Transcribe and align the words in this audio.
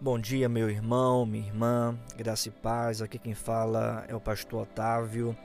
Bom 0.00 0.16
dia, 0.16 0.48
meu 0.48 0.70
irmão, 0.70 1.26
minha 1.26 1.44
irmã, 1.44 1.98
graça 2.16 2.46
e 2.46 2.52
paz. 2.52 3.02
Aqui 3.02 3.18
quem 3.18 3.34
fala 3.34 4.04
é 4.06 4.14
o 4.14 4.20
pastor 4.20 4.62
Otávio. 4.62 5.36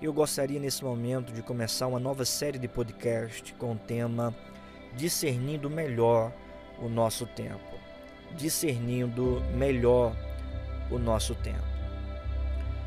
Eu 0.00 0.14
gostaria 0.14 0.58
nesse 0.58 0.82
momento 0.82 1.30
de 1.30 1.42
começar 1.42 1.86
uma 1.86 2.00
nova 2.00 2.24
série 2.24 2.58
de 2.58 2.68
podcast 2.68 3.52
com 3.58 3.72
o 3.72 3.76
tema 3.76 4.34
Discernindo 4.96 5.68
Melhor 5.68 6.32
o 6.80 6.88
Nosso 6.88 7.26
Tempo. 7.26 7.76
Discernindo 8.34 9.42
melhor 9.54 10.16
o 10.90 10.98
nosso 10.98 11.34
tempo. 11.34 11.66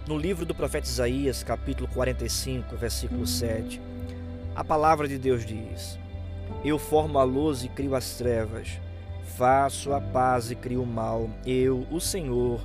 No 0.08 0.18
livro 0.18 0.44
do 0.44 0.56
profeta 0.56 0.88
Isaías, 0.88 1.44
capítulo 1.44 1.88
45, 1.94 2.76
versículo 2.76 3.28
7, 3.28 3.80
a 4.56 4.64
palavra 4.64 5.08
de 5.08 5.20
Deus 5.20 5.46
diz: 5.46 6.00
Eu 6.66 6.80
formo 6.80 7.20
a 7.20 7.24
luz 7.24 7.64
e 7.64 7.70
crio 7.70 7.94
as 7.94 8.18
trevas 8.18 8.80
faço 9.30 9.94
a 9.94 10.02
paz 10.02 10.52
e 10.52 10.56
crio 10.56 10.84
o 10.84 10.88
mal. 10.88 11.30
Eu, 11.46 11.88
o 11.92 12.00
Senhor, 12.00 12.60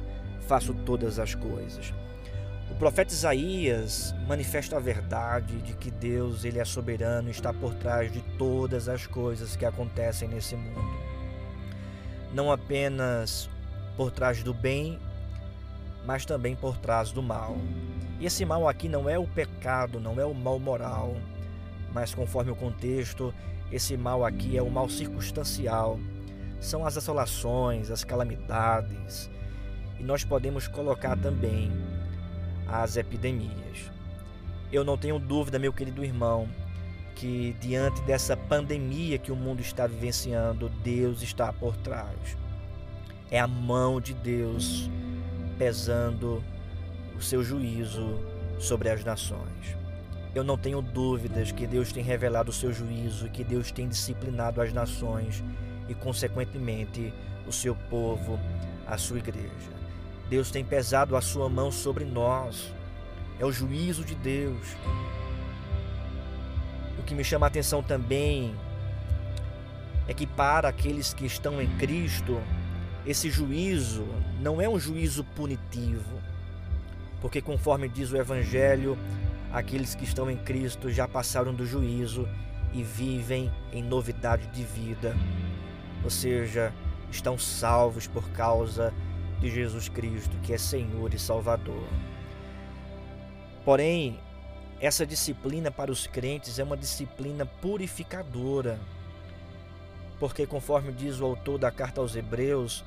faço 0.49 0.75
todas 0.75 1.19
as 1.19 1.35
coisas. 1.35 1.93
O 2.71 2.75
profeta 2.75 3.13
Isaías 3.13 4.15
manifesta 4.27 4.77
a 4.77 4.81
verdade 4.81 5.61
de 5.63 5.75
que 5.75 5.91
Deus 5.91 6.45
ele 6.45 6.59
é 6.59 6.65
soberano 6.65 7.29
e 7.29 7.31
está 7.31 7.53
por 7.53 7.75
trás 7.75 8.13
de 8.13 8.21
todas 8.37 8.89
as 8.89 9.07
coisas 9.07 9.55
que 9.55 9.65
acontecem 9.65 10.29
nesse 10.29 10.57
mundo. 10.57 10.99
Não 12.33 12.51
apenas 12.51 13.49
por 13.97 14.11
trás 14.11 14.43
do 14.43 14.53
bem, 14.53 14.99
mas 16.05 16.27
também 16.27 16.57
por 16.57 16.77
trás 16.79 17.13
do 17.13 17.23
mal. 17.23 17.57
E 18.19 18.27
esse 18.27 18.45
mal 18.45 18.69
aqui 18.69 18.89
não 18.89 19.09
é 19.09 19.19
o 19.19 19.27
pecado, 19.27 20.01
não 20.01 20.19
é 20.21 20.25
o 20.25 20.35
mal 20.35 20.59
moral, 20.59 21.15
mas 21.93 22.15
conforme 22.15 22.51
o 22.51 22.57
contexto, 22.57 23.33
esse 23.71 23.97
mal 23.97 24.25
aqui 24.25 24.57
é 24.57 24.63
o 24.63 24.71
mal 24.71 24.89
circunstancial, 24.89 25.99
são 26.61 26.87
as 26.87 26.97
assolações, 26.97 27.91
as 27.91 28.05
calamidades, 28.05 29.31
e 29.99 30.03
nós 30.03 30.25
podemos 30.25 30.67
colocar 30.67 31.17
também 31.17 31.71
as 32.67 32.97
epidemias. 32.97 33.91
Eu 34.73 34.85
não 34.85 34.97
tenho 34.97 35.19
dúvida, 35.19 35.59
meu 35.59 35.73
querido 35.73 36.05
irmão, 36.05 36.49
que 37.15 37.55
diante 37.61 38.01
dessa 38.03 38.37
pandemia 38.37 39.19
que 39.19 39.31
o 39.31 39.37
mundo 39.37 39.61
está 39.61 39.87
vivenciando, 39.87 40.69
Deus 40.83 41.23
está 41.23 41.53
por 41.53 41.77
trás. 41.77 42.37
É 43.31 43.39
a 43.39 43.47
mão 43.47 44.01
de 44.01 44.15
Deus 44.15 44.91
pesando 45.59 46.43
o 47.17 47.23
seu 47.23 47.43
juízo 47.43 48.19
sobre 48.59 48.89
as 48.89 49.05
nações. 49.05 49.77
Eu 50.35 50.43
não 50.43 50.59
tenho 50.59 50.83
dúvidas 50.83 51.53
que 51.53 51.67
Deus 51.67 51.93
tem 51.93 52.03
revelado 52.03 52.51
o 52.51 52.55
seu 52.55 52.73
juízo, 52.73 53.31
que 53.31 53.45
Deus 53.45 53.71
tem 53.71 53.89
disciplinado 53.89 54.61
as 54.61 54.73
nações 54.73 55.45
e, 55.89 55.95
consequentemente, 55.95 57.13
o 57.47 57.53
seu 57.53 57.75
povo, 57.75 58.39
a 58.87 58.97
sua 58.97 59.19
igreja. 59.19 59.75
Deus 60.29 60.51
tem 60.51 60.65
pesado 60.65 61.17
a 61.17 61.21
sua 61.21 61.49
mão 61.49 61.71
sobre 61.71 62.05
nós. 62.05 62.73
É 63.39 63.45
o 63.45 63.53
juízo 63.53 64.05
de 64.05 64.15
Deus. 64.15 64.77
O 66.99 67.03
que 67.03 67.15
me 67.15 67.25
chama 67.25 67.47
a 67.47 67.49
atenção 67.49 67.83
também 67.83 68.55
é 70.09 70.15
que 70.15 70.27
para 70.27 70.69
aqueles 70.69 71.13
que 71.13 71.27
estão 71.27 71.61
em 71.61 71.69
Cristo, 71.77 72.41
esse 73.07 73.31
juízo 73.31 74.07
não 74.41 74.61
é 74.61 74.69
um 74.69 74.79
juízo 74.79 75.25
punitivo, 75.37 76.21
porque 77.21 77.41
conforme 77.41 77.89
diz 77.89 78.11
o 78.13 78.17
Evangelho, 78.17 78.99
aqueles 79.53 79.95
que 79.95 80.05
estão 80.05 80.31
em 80.31 80.37
Cristo 80.37 80.91
já 80.91 81.07
passaram 81.07 81.55
do 81.55 81.67
juízo 81.67 82.29
e 82.73 82.83
vivem 82.83 83.51
em 83.73 83.83
novidade 83.83 84.47
de 84.49 84.63
vida 84.63 85.15
ou 86.05 86.11
seja, 86.11 86.73
estão 87.11 87.39
salvos 87.39 88.07
por 88.07 88.29
causa 88.31 88.93
de 89.41 89.51
Jesus 89.51 89.89
Cristo, 89.89 90.37
que 90.43 90.53
é 90.53 90.59
Senhor 90.59 91.13
e 91.15 91.19
Salvador. 91.19 91.89
Porém, 93.65 94.21
essa 94.81 95.07
disciplina 95.07 95.71
para 95.71 95.91
os 95.91 96.07
crentes 96.07 96.59
é 96.59 96.65
uma 96.65 96.77
disciplina 96.77 97.47
purificadora, 97.47 98.79
porque, 100.21 100.47
conforme 100.47 100.93
diz 100.93 101.21
o 101.21 101.25
autor 101.25 101.59
da 101.59 101.71
carta 101.71 102.01
aos 102.01 102.15
Hebreus, 102.15 102.85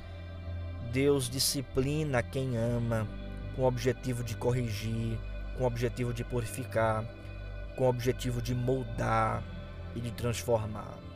Deus 0.92 1.28
disciplina 1.28 2.22
quem 2.22 2.56
ama, 2.56 3.06
com 3.54 3.62
o 3.62 3.66
objetivo 3.66 4.22
de 4.22 4.36
corrigir, 4.36 5.18
com 5.56 5.64
o 5.64 5.66
objetivo 5.66 6.14
de 6.14 6.24
purificar, 6.24 7.04
com 7.76 7.84
o 7.84 7.88
objetivo 7.88 8.40
de 8.40 8.54
moldar 8.54 9.42
e 9.94 10.00
de 10.00 10.12
transformar. 10.12 11.07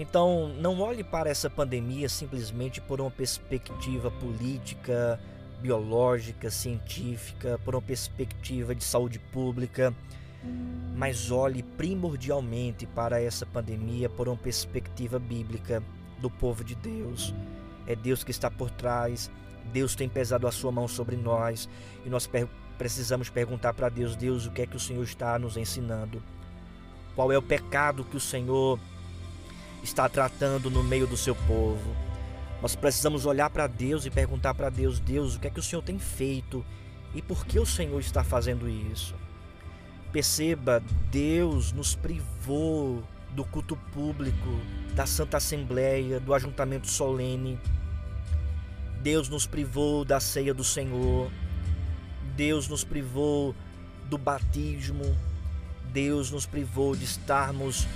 Então, 0.00 0.48
não 0.58 0.80
olhe 0.80 1.04
para 1.04 1.28
essa 1.28 1.50
pandemia 1.50 2.08
simplesmente 2.08 2.80
por 2.80 3.02
uma 3.02 3.10
perspectiva 3.10 4.10
política, 4.10 5.20
biológica, 5.60 6.50
científica, 6.50 7.60
por 7.62 7.74
uma 7.74 7.82
perspectiva 7.82 8.74
de 8.74 8.82
saúde 8.82 9.18
pública, 9.18 9.94
mas 10.96 11.30
olhe 11.30 11.62
primordialmente 11.62 12.86
para 12.86 13.20
essa 13.20 13.44
pandemia 13.44 14.08
por 14.08 14.26
uma 14.26 14.38
perspectiva 14.38 15.18
bíblica 15.18 15.82
do 16.18 16.30
povo 16.30 16.64
de 16.64 16.74
Deus. 16.76 17.34
É 17.86 17.94
Deus 17.94 18.24
que 18.24 18.30
está 18.30 18.50
por 18.50 18.70
trás, 18.70 19.30
Deus 19.70 19.94
tem 19.94 20.08
pesado 20.08 20.46
a 20.46 20.50
sua 20.50 20.72
mão 20.72 20.88
sobre 20.88 21.14
nós 21.14 21.68
e 22.06 22.08
nós 22.08 22.26
precisamos 22.78 23.28
perguntar 23.28 23.74
para 23.74 23.90
Deus: 23.90 24.16
Deus, 24.16 24.46
o 24.46 24.50
que 24.50 24.62
é 24.62 24.66
que 24.66 24.76
o 24.76 24.80
Senhor 24.80 25.04
está 25.04 25.38
nos 25.38 25.58
ensinando? 25.58 26.22
Qual 27.14 27.30
é 27.30 27.36
o 27.36 27.42
pecado 27.42 28.02
que 28.02 28.16
o 28.16 28.20
Senhor 28.20 28.80
está 29.82 30.08
tratando 30.08 30.70
no 30.70 30.82
meio 30.82 31.06
do 31.06 31.16
seu 31.16 31.34
povo. 31.34 31.96
Nós 32.60 32.76
precisamos 32.76 33.24
olhar 33.24 33.48
para 33.50 33.66
Deus 33.66 34.04
e 34.04 34.10
perguntar 34.10 34.54
para 34.54 34.68
Deus: 34.68 35.00
Deus, 35.00 35.36
o 35.36 35.40
que 35.40 35.46
é 35.46 35.50
que 35.50 35.60
o 35.60 35.62
Senhor 35.62 35.82
tem 35.82 35.98
feito 35.98 36.64
e 37.14 37.22
por 37.22 37.46
que 37.46 37.58
o 37.58 37.66
Senhor 37.66 37.98
está 38.00 38.22
fazendo 38.22 38.68
isso? 38.68 39.14
Perceba, 40.12 40.82
Deus 41.10 41.72
nos 41.72 41.94
privou 41.94 43.02
do 43.30 43.44
culto 43.44 43.76
público, 43.92 44.60
da 44.94 45.06
Santa 45.06 45.36
Assembleia, 45.36 46.18
do 46.18 46.34
ajuntamento 46.34 46.88
solene. 46.88 47.58
Deus 49.00 49.28
nos 49.28 49.46
privou 49.46 50.04
da 50.04 50.20
ceia 50.20 50.52
do 50.52 50.64
Senhor. 50.64 51.30
Deus 52.36 52.68
nos 52.68 52.84
privou 52.84 53.54
do 54.06 54.18
batismo. 54.18 55.16
Deus 55.92 56.30
nos 56.30 56.44
privou 56.44 56.94
de 56.94 57.04
estarmos 57.04 57.86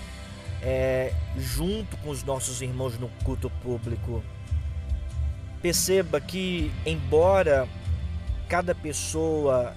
é, 0.65 1.13
junto 1.37 1.97
com 1.99 2.09
os 2.09 2.25
nossos 2.25 2.63
irmãos 2.63 2.99
no 2.99 3.09
culto 3.23 3.51
público. 3.63 4.25
Perceba 5.61 6.21
que, 6.21 6.73
embora 6.87 7.69
cada 8.49 8.75
pessoa 8.75 9.75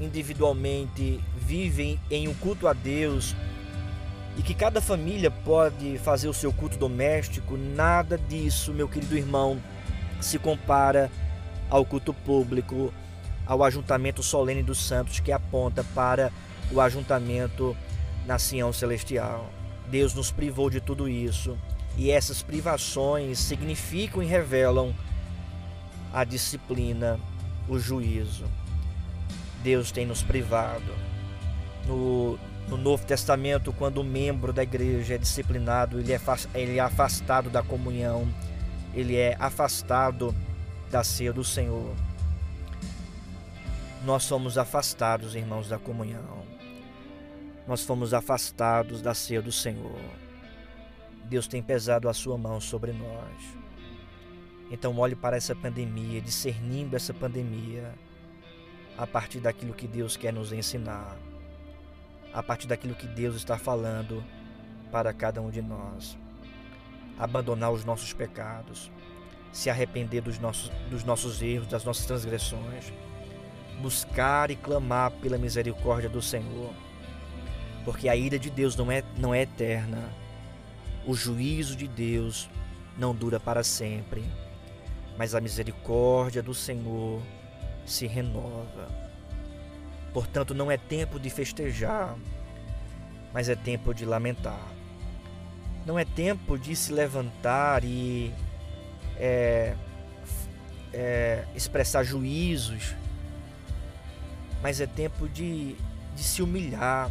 individualmente 0.00 1.20
vive 1.36 2.00
em 2.10 2.26
um 2.26 2.34
culto 2.34 2.66
a 2.66 2.72
Deus 2.72 3.36
e 4.38 4.42
que 4.42 4.54
cada 4.54 4.80
família 4.80 5.30
pode 5.30 5.98
fazer 5.98 6.28
o 6.28 6.34
seu 6.34 6.52
culto 6.52 6.78
doméstico, 6.78 7.56
nada 7.58 8.16
disso, 8.16 8.72
meu 8.72 8.88
querido 8.88 9.16
irmão, 9.16 9.60
se 10.20 10.38
compara 10.38 11.10
ao 11.68 11.84
culto 11.84 12.14
público, 12.14 12.92
ao 13.46 13.62
ajuntamento 13.62 14.22
solene 14.22 14.62
dos 14.62 14.78
santos 14.78 15.20
que 15.20 15.32
aponta 15.32 15.84
para 15.94 16.32
o 16.72 16.80
ajuntamento 16.80 17.76
na 18.26 18.38
Sião 18.38 18.72
Celestial. 18.72 19.59
Deus 19.90 20.14
nos 20.14 20.30
privou 20.30 20.70
de 20.70 20.80
tudo 20.80 21.08
isso. 21.08 21.58
E 21.96 22.10
essas 22.10 22.42
privações 22.42 23.38
significam 23.38 24.22
e 24.22 24.26
revelam 24.26 24.94
a 26.12 26.22
disciplina, 26.24 27.18
o 27.68 27.78
juízo. 27.78 28.44
Deus 29.62 29.90
tem 29.90 30.06
nos 30.06 30.22
privado. 30.22 30.94
No, 31.86 32.38
no 32.68 32.76
Novo 32.76 33.04
Testamento, 33.04 33.72
quando 33.72 34.00
um 34.00 34.04
membro 34.04 34.52
da 34.52 34.62
igreja 34.62 35.16
é 35.16 35.18
disciplinado, 35.18 35.98
ele 35.98 36.12
é, 36.12 36.20
ele 36.54 36.78
é 36.78 36.80
afastado 36.80 37.50
da 37.50 37.62
comunhão, 37.62 38.28
ele 38.94 39.16
é 39.16 39.36
afastado 39.38 40.34
da 40.90 41.02
ceia 41.02 41.32
do 41.32 41.42
Senhor. 41.42 41.94
Nós 44.04 44.22
somos 44.22 44.56
afastados, 44.56 45.34
irmãos, 45.34 45.68
da 45.68 45.78
comunhão 45.78 46.59
nós 47.70 47.84
fomos 47.84 48.12
afastados 48.12 49.00
da 49.00 49.14
ceia 49.14 49.40
do 49.40 49.52
Senhor. 49.52 50.00
Deus 51.26 51.46
tem 51.46 51.62
pesado 51.62 52.08
a 52.08 52.12
sua 52.12 52.36
mão 52.36 52.60
sobre 52.60 52.92
nós. 52.92 53.56
Então 54.68 54.98
olhe 54.98 55.14
para 55.14 55.36
essa 55.36 55.54
pandemia, 55.54 56.20
discernindo 56.20 56.96
essa 56.96 57.14
pandemia 57.14 57.94
a 58.98 59.06
partir 59.06 59.38
daquilo 59.38 59.72
que 59.72 59.86
Deus 59.86 60.16
quer 60.16 60.32
nos 60.32 60.52
ensinar, 60.52 61.16
a 62.34 62.42
partir 62.42 62.66
daquilo 62.66 62.96
que 62.96 63.06
Deus 63.06 63.36
está 63.36 63.56
falando 63.56 64.20
para 64.90 65.12
cada 65.12 65.40
um 65.40 65.48
de 65.48 65.62
nós. 65.62 66.18
Abandonar 67.16 67.70
os 67.70 67.84
nossos 67.84 68.12
pecados, 68.12 68.90
se 69.52 69.70
arrepender 69.70 70.22
dos 70.22 70.40
nossos, 70.40 70.72
dos 70.90 71.04
nossos 71.04 71.40
erros, 71.40 71.68
das 71.68 71.84
nossas 71.84 72.04
transgressões, 72.04 72.92
buscar 73.80 74.50
e 74.50 74.56
clamar 74.56 75.12
pela 75.12 75.38
misericórdia 75.38 76.10
do 76.10 76.20
Senhor 76.20 76.74
porque 77.84 78.08
a 78.08 78.16
ira 78.16 78.38
de 78.38 78.50
Deus 78.50 78.76
não 78.76 78.90
é, 78.90 79.02
não 79.16 79.34
é 79.34 79.42
eterna. 79.42 80.10
O 81.06 81.14
juízo 81.14 81.76
de 81.76 81.88
Deus 81.88 82.48
não 82.96 83.14
dura 83.14 83.40
para 83.40 83.62
sempre. 83.62 84.24
mas 85.16 85.34
a 85.34 85.40
misericórdia 85.40 86.42
do 86.42 86.54
Senhor 86.54 87.20
se 87.84 88.06
renova. 88.06 88.88
Portanto, 90.14 90.54
não 90.54 90.70
é 90.70 90.78
tempo 90.78 91.20
de 91.20 91.28
festejar, 91.28 92.16
mas 93.32 93.48
é 93.50 93.54
tempo 93.54 93.92
de 93.92 94.06
lamentar. 94.06 94.66
Não 95.84 95.98
é 95.98 96.06
tempo 96.06 96.58
de 96.58 96.74
se 96.74 96.92
levantar 96.92 97.84
e 97.84 98.32
é, 99.18 99.74
é, 100.92 101.44
expressar 101.54 102.02
juízos, 102.02 102.94
mas 104.62 104.80
é 104.80 104.86
tempo 104.86 105.28
de, 105.28 105.74
de 106.14 106.22
se 106.22 106.42
humilhar, 106.42 107.10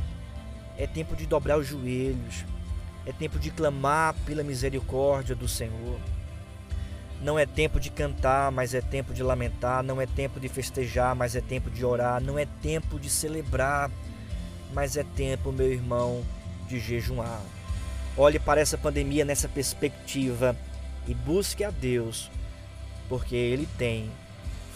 é 0.80 0.88
tempo 0.88 1.14
de 1.14 1.28
dobrar 1.28 1.60
os 1.60 1.68
joelhos, 1.68 2.46
é 3.06 3.12
tempo 3.12 3.38
de 3.38 3.52
clamar 3.52 4.16
pela 4.26 4.44
misericórdia 4.44 5.36
do 5.36 5.48
Senhor. 5.48 6.00
Não 7.22 7.38
é 7.38 7.46
tempo 7.46 7.82
de 7.82 7.90
cantar, 7.90 8.50
mas 8.50 8.74
é 8.74 8.80
tempo 8.80 9.14
de 9.14 9.22
lamentar. 9.22 9.84
Não 9.84 10.00
é 10.00 10.06
tempo 10.06 10.40
de 10.40 10.48
festejar, 10.48 11.14
mas 11.14 11.36
é 11.36 11.42
tempo 11.42 11.70
de 11.70 11.84
orar. 11.84 12.22
Não 12.22 12.40
é 12.40 12.46
tempo 12.46 12.98
de 12.98 13.10
celebrar, 13.10 13.92
mas 14.74 14.96
é 14.96 15.04
tempo, 15.04 15.52
meu 15.52 15.70
irmão, 15.70 16.24
de 16.70 16.80
jejuar. 16.80 17.42
Olhe 18.16 18.40
para 18.40 18.62
essa 18.62 18.78
pandemia 18.78 19.26
nessa 19.26 19.50
perspectiva 19.50 20.56
e 21.06 21.14
busque 21.14 21.64
a 21.64 21.72
Deus, 21.72 22.32
porque 23.10 23.36
Ele 23.36 23.68
tem 23.78 24.10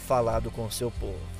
falado 0.05 0.51
com 0.51 0.65
o 0.65 0.71
seu 0.71 0.91
povo. 0.91 1.32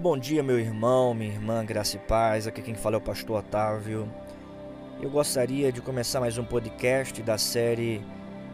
Bom 0.00 0.16
dia, 0.16 0.44
meu 0.44 0.60
irmão, 0.60 1.12
minha 1.12 1.32
irmã, 1.32 1.64
graça 1.64 1.96
e 1.96 1.98
paz. 1.98 2.46
Aqui 2.46 2.62
quem 2.62 2.76
fala 2.76 2.94
é 2.94 2.98
o 2.98 3.00
pastor 3.00 3.40
Otávio. 3.40 4.08
Eu 5.02 5.10
gostaria 5.10 5.72
de 5.72 5.80
começar 5.80 6.20
mais 6.20 6.38
um 6.38 6.44
podcast 6.44 7.20
da 7.20 7.36
série 7.36 8.00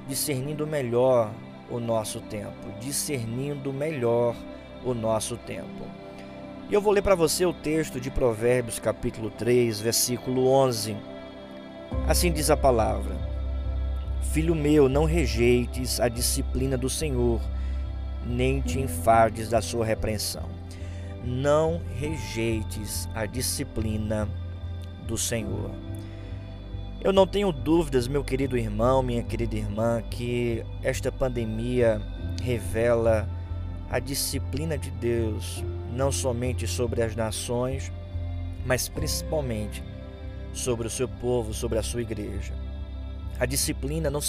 Discernindo 0.09 0.67
Melhor 0.67 1.31
o 1.71 1.79
Nosso 1.79 2.19
Tempo. 2.23 2.73
Discernindo 2.81 3.75
Melhor 3.75 4.35
o 4.83 4.95
Nosso 4.95 5.37
Tempo. 5.37 5.85
E 6.71 6.73
eu 6.73 6.81
vou 6.81 6.95
ler 6.95 7.03
para 7.03 7.15
você 7.15 7.45
o 7.45 7.53
texto 7.53 8.01
de 8.01 8.11
Provérbios, 8.11 8.79
capítulo 8.79 9.29
3, 9.29 9.81
versículo 9.81 10.49
11. 10.49 10.97
Assim 12.09 12.33
diz 12.33 12.49
a 12.49 12.57
palavra: 12.57 13.15
Filho 14.33 14.55
meu, 14.55 14.89
não 14.89 15.05
rejeites 15.05 16.01
a 16.01 16.09
disciplina 16.09 16.79
do 16.79 16.89
Senhor, 16.89 17.39
nem 18.25 18.63
te 18.63 18.81
enfades 18.81 19.51
da 19.51 19.61
sua 19.61 19.85
repreensão 19.85 20.64
não 21.25 21.81
rejeites 21.99 23.09
a 23.15 23.27
disciplina 23.27 24.29
do 25.07 25.17
Senhor. 25.17 25.71
Eu 27.01 27.13
não 27.13 27.27
tenho 27.27 27.53
dúvidas, 27.53 28.09
meu 28.09 28.25
querido 28.25 28.57
irmão, 28.57 29.03
minha 29.03 29.23
querida 29.23 29.57
irmã, 29.57 30.03
que 30.11 30.65
esta 30.83 31.13
pandemia 31.13 32.01
revela 32.43 33.29
a 33.91 33.99
disciplina 33.99 34.79
de 34.79 34.91
Deus, 34.91 35.63
não 35.93 36.11
somente 36.11 36.67
sobre 36.67 37.03
as 37.03 37.15
nações, 37.15 37.93
mas 38.65 38.89
principalmente 38.89 39.85
sobre 40.53 40.87
o 40.87 40.91
seu 40.91 41.07
povo, 41.07 41.53
sobre 41.53 41.79
a 41.79 41.83
sua 41.83 42.01
igreja. 42.01 42.55
A 43.39 43.47
disciplina 43.47 44.11
não, 44.11 44.21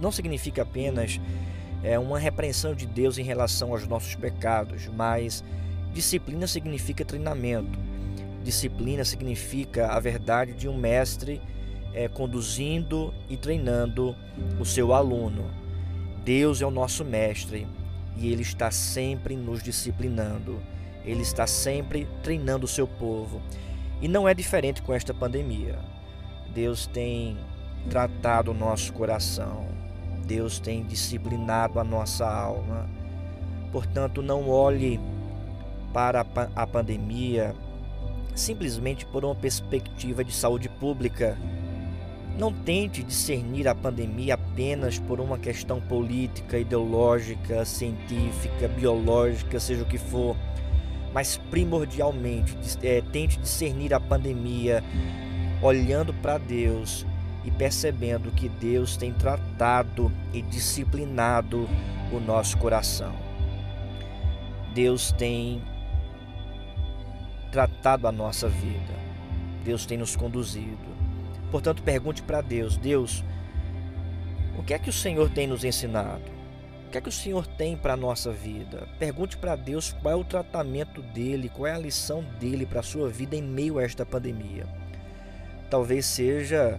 não 0.00 0.12
significa 0.12 0.62
apenas 0.62 1.20
é, 1.82 1.98
uma 1.98 2.18
repreensão 2.18 2.74
de 2.74 2.86
Deus 2.86 3.18
em 3.18 3.22
relação 3.22 3.72
aos 3.72 3.86
nossos 3.86 4.14
pecados, 4.14 4.88
mas 4.88 5.44
Disciplina 5.96 6.46
significa 6.46 7.06
treinamento. 7.06 7.78
Disciplina 8.44 9.02
significa 9.02 9.88
a 9.88 9.98
verdade 9.98 10.52
de 10.52 10.68
um 10.68 10.76
mestre 10.76 11.40
é, 11.94 12.06
conduzindo 12.06 13.14
e 13.30 13.36
treinando 13.38 14.14
o 14.60 14.64
seu 14.66 14.92
aluno. 14.92 15.50
Deus 16.22 16.60
é 16.60 16.66
o 16.66 16.70
nosso 16.70 17.02
mestre 17.02 17.66
e 18.14 18.30
ele 18.30 18.42
está 18.42 18.70
sempre 18.70 19.34
nos 19.34 19.62
disciplinando. 19.62 20.60
Ele 21.02 21.22
está 21.22 21.46
sempre 21.46 22.06
treinando 22.22 22.66
o 22.66 22.68
seu 22.68 22.86
povo. 22.86 23.40
E 24.02 24.06
não 24.06 24.28
é 24.28 24.34
diferente 24.34 24.82
com 24.82 24.92
esta 24.92 25.14
pandemia. 25.14 25.78
Deus 26.52 26.86
tem 26.86 27.38
tratado 27.88 28.50
o 28.50 28.54
nosso 28.54 28.92
coração. 28.92 29.66
Deus 30.26 30.60
tem 30.60 30.84
disciplinado 30.84 31.80
a 31.80 31.84
nossa 31.84 32.30
alma. 32.30 32.86
Portanto, 33.72 34.20
não 34.20 34.50
olhe 34.50 35.00
para 35.96 36.26
a 36.54 36.66
pandemia 36.66 37.54
simplesmente 38.34 39.06
por 39.06 39.24
uma 39.24 39.34
perspectiva 39.34 40.22
de 40.22 40.30
saúde 40.30 40.68
pública. 40.68 41.38
Não 42.38 42.52
tente 42.52 43.02
discernir 43.02 43.66
a 43.66 43.74
pandemia 43.74 44.34
apenas 44.34 44.98
por 44.98 45.20
uma 45.20 45.38
questão 45.38 45.80
política, 45.80 46.58
ideológica, 46.58 47.64
científica, 47.64 48.68
biológica, 48.68 49.58
seja 49.58 49.84
o 49.84 49.86
que 49.86 49.96
for, 49.96 50.36
mas 51.14 51.38
primordialmente 51.50 52.54
é, 52.82 53.00
tente 53.10 53.38
discernir 53.38 53.94
a 53.94 53.98
pandemia 53.98 54.84
olhando 55.62 56.12
para 56.12 56.36
Deus 56.36 57.06
e 57.42 57.50
percebendo 57.50 58.30
que 58.32 58.50
Deus 58.50 58.98
tem 58.98 59.14
tratado 59.14 60.12
e 60.34 60.42
disciplinado 60.42 61.66
o 62.12 62.20
nosso 62.20 62.58
coração. 62.58 63.14
Deus 64.74 65.10
tem 65.12 65.62
tratado 67.56 68.06
a 68.06 68.12
nossa 68.12 68.50
vida. 68.50 68.92
Deus 69.64 69.86
tem 69.86 69.96
nos 69.96 70.14
conduzido. 70.14 70.76
Portanto, 71.50 71.82
pergunte 71.82 72.22
para 72.22 72.42
Deus: 72.42 72.76
Deus, 72.76 73.24
o 74.58 74.62
que 74.62 74.74
é 74.74 74.78
que 74.78 74.90
o 74.90 74.92
Senhor 74.92 75.30
tem 75.30 75.46
nos 75.46 75.64
ensinado? 75.64 76.36
O 76.86 76.90
que 76.90 76.98
é 76.98 77.00
que 77.00 77.08
o 77.08 77.12
Senhor 77.12 77.46
tem 77.46 77.74
para 77.74 77.94
a 77.94 77.96
nossa 77.96 78.30
vida? 78.30 78.86
Pergunte 78.98 79.38
para 79.38 79.56
Deus 79.56 79.96
qual 80.02 80.12
é 80.12 80.16
o 80.16 80.22
tratamento 80.22 81.00
dele, 81.00 81.48
qual 81.48 81.66
é 81.66 81.72
a 81.72 81.78
lição 81.78 82.22
dele 82.38 82.66
para 82.66 82.80
a 82.80 82.82
sua 82.82 83.08
vida 83.08 83.34
em 83.34 83.42
meio 83.42 83.78
a 83.78 83.84
esta 83.84 84.04
pandemia. 84.04 84.66
Talvez 85.70 86.04
seja 86.04 86.78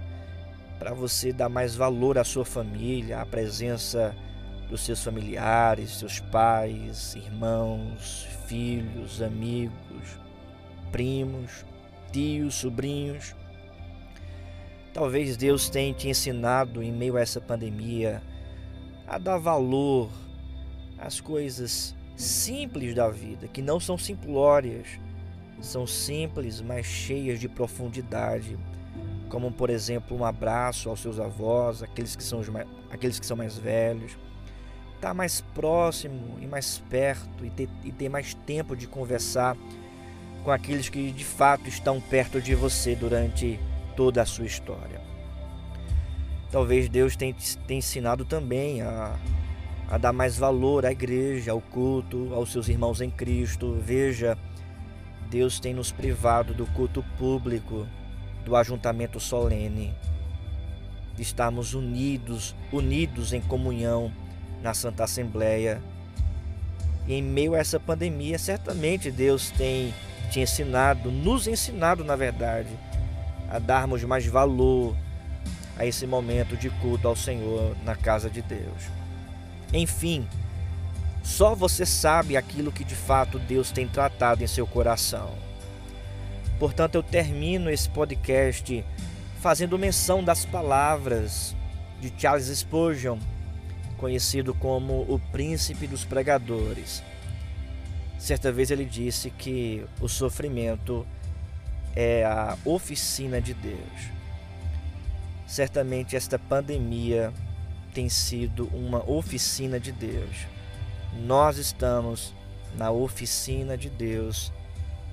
para 0.78 0.94
você 0.94 1.34
dar 1.34 1.50
mais 1.50 1.76
valor 1.76 2.20
à 2.20 2.24
sua 2.24 2.46
família, 2.46 3.20
à 3.20 3.26
presença 3.26 4.16
dos 4.70 4.82
seus 4.82 5.04
familiares, 5.04 5.98
seus 5.98 6.20
pais, 6.20 7.16
irmãos, 7.16 8.28
filhos, 8.46 9.24
amigos 9.24 10.27
primos, 10.92 11.66
tios, 12.12 12.56
sobrinhos. 12.56 13.36
Talvez 14.94 15.38
Deus 15.38 15.70
tenha 15.70 15.94
te 15.94 16.10
ensinado 16.10 16.82
em 16.82 16.92
meio 16.92 17.18
a 17.18 17.22
essa 17.22 17.40
pandemia 17.40 18.22
a 19.08 19.18
dar 19.18 19.38
valor 19.38 20.10
às 20.98 21.22
coisas 21.22 21.96
simples 22.16 22.96
da 22.96 23.08
vida, 23.10 23.48
que 23.48 23.62
não 23.62 23.80
são 23.80 23.98
simplórias, 23.98 24.88
são 25.62 25.88
simples, 25.88 26.62
mas 26.62 26.86
cheias 26.86 27.40
de 27.40 27.48
profundidade, 27.48 28.58
como 29.30 29.52
por 29.52 29.70
exemplo 29.70 30.18
um 30.18 30.26
abraço 30.26 30.90
aos 30.90 31.00
seus 31.00 31.20
avós, 31.20 31.84
aqueles 31.84 32.16
que 32.16 32.24
são, 32.24 32.44
mais, 32.52 32.68
aqueles 32.90 33.20
que 33.20 33.26
são 33.26 33.38
mais 33.38 33.58
velhos, 33.58 34.18
estar 34.96 35.10
tá 35.10 35.14
mais 35.14 35.42
próximo 35.42 36.38
e 36.42 36.48
mais 36.48 36.80
perto 36.90 37.46
e 37.46 37.50
ter, 37.50 37.70
e 37.84 37.92
ter 37.92 38.10
mais 38.10 38.34
tempo 38.34 38.76
de 38.76 38.88
conversar 38.88 39.56
com 40.48 40.52
aqueles 40.54 40.88
que 40.88 41.12
de 41.12 41.26
fato 41.26 41.68
estão 41.68 42.00
perto 42.00 42.40
de 42.40 42.56
você 42.56 42.96
durante 42.96 43.60
toda 43.98 44.22
a 44.22 44.26
sua 44.26 44.46
história. 44.46 45.02
Talvez 46.50 46.88
Deus 46.88 47.18
tenha, 47.18 47.36
ensinado 47.68 48.24
também 48.24 48.82
a, 48.82 49.14
a 49.90 49.98
dar 49.98 50.14
mais 50.14 50.38
valor 50.38 50.86
à 50.86 50.92
igreja, 50.94 51.52
ao 51.52 51.60
culto, 51.60 52.34
aos 52.34 52.50
seus 52.50 52.70
irmãos 52.70 53.02
em 53.02 53.10
Cristo. 53.10 53.78
Veja, 53.84 54.38
Deus 55.30 55.60
tem 55.60 55.74
nos 55.74 55.92
privado 55.92 56.54
do 56.54 56.66
culto 56.68 57.04
público, 57.18 57.86
do 58.46 58.56
ajuntamento 58.56 59.20
solene, 59.20 59.94
de 61.14 61.24
estarmos 61.24 61.74
unidos, 61.74 62.56
unidos 62.72 63.34
em 63.34 63.42
comunhão 63.42 64.14
na 64.64 64.74
Santa 64.74 65.04
Assembleia. 65.04 65.84
E 67.06 67.16
em 67.16 67.22
meio 67.22 67.54
a 67.54 67.58
essa 67.58 67.82
pandemia, 67.82 68.40
certamente 68.40 69.12
Deus 69.12 69.52
tem 69.52 69.94
te 70.30 70.40
ensinado, 70.40 71.12
nos 71.12 71.48
ensinado, 71.48 72.04
na 72.04 72.16
verdade, 72.16 72.70
a 73.50 73.60
darmos 73.60 74.04
mais 74.04 74.26
valor 74.26 74.96
a 75.78 75.86
esse 75.86 76.06
momento 76.08 76.58
de 76.58 76.70
culto 76.70 77.08
ao 77.08 77.16
Senhor 77.16 77.76
na 77.84 77.96
casa 77.96 78.30
de 78.30 78.42
Deus. 78.42 78.84
Enfim, 79.72 80.28
só 81.24 81.54
você 81.54 81.86
sabe 81.86 82.38
aquilo 82.38 82.72
que 82.72 82.84
de 82.84 82.96
fato 82.96 83.38
Deus 83.38 83.72
tem 83.72 83.88
tratado 83.88 84.44
em 84.44 84.48
seu 84.48 84.66
coração. 84.66 85.32
Portanto, 86.58 86.96
eu 86.96 87.04
termino 87.04 87.70
esse 87.70 87.88
podcast 87.90 88.84
fazendo 89.40 89.78
menção 89.78 90.24
das 90.24 90.46
palavras 90.46 91.56
de 92.02 92.12
Charles 92.18 92.48
Spurgeon, 92.48 93.20
conhecido 93.98 94.54
como 94.54 95.02
o 95.02 95.20
príncipe 95.32 95.86
dos 95.86 96.04
pregadores. 96.04 97.04
Certa 98.18 98.52
vez 98.52 98.72
ele 98.72 98.86
disse 98.86 99.30
que 99.30 99.86
o 100.02 100.08
sofrimento 100.08 101.06
é 101.96 102.26
a 102.26 102.58
oficina 102.66 103.40
de 103.40 103.54
Deus. 103.54 104.10
Certamente 105.46 106.16
esta 106.16 106.38
pandemia 106.38 107.32
tem 107.94 108.10
sido 108.10 108.68
uma 108.68 109.08
oficina 109.10 109.80
de 109.80 109.92
Deus. 109.92 110.48
Nós 111.26 111.58
estamos 111.58 112.34
na 112.76 112.92
oficina 112.92 113.78
de 113.78 113.90
Deus 113.90 114.52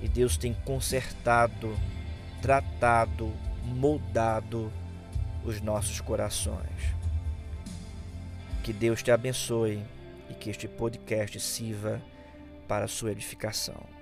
e 0.01 0.07
Deus 0.07 0.37
tem 0.37 0.53
consertado, 0.65 1.75
tratado, 2.41 3.31
moldado 3.63 4.71
os 5.43 5.61
nossos 5.61 6.01
corações. 6.01 6.95
Que 8.63 8.73
Deus 8.73 9.01
te 9.01 9.11
abençoe 9.11 9.83
e 10.29 10.33
que 10.33 10.49
este 10.49 10.67
podcast 10.67 11.39
sirva 11.39 12.01
para 12.67 12.87
sua 12.87 13.11
edificação. 13.11 13.94